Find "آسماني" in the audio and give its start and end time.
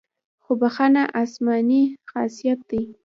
1.23-1.83